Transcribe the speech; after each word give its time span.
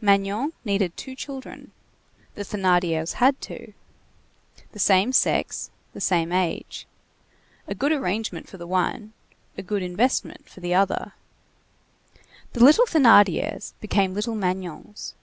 Magnon 0.00 0.54
needed 0.64 0.96
two 0.96 1.14
children; 1.14 1.70
the 2.34 2.42
Thénardiers 2.42 3.12
had 3.12 3.40
two. 3.40 3.74
The 4.72 4.80
same 4.80 5.12
sex, 5.12 5.70
the 5.92 6.00
same 6.00 6.32
age. 6.32 6.88
A 7.68 7.76
good 7.76 7.92
arrangement 7.92 8.48
for 8.48 8.56
the 8.56 8.66
one, 8.66 9.12
a 9.56 9.62
good 9.62 9.84
investment 9.84 10.48
for 10.48 10.58
the 10.58 10.74
other. 10.74 11.12
The 12.54 12.64
little 12.64 12.86
Thénardiers 12.86 13.74
became 13.80 14.14
little 14.14 14.34
Magnons. 14.34 15.14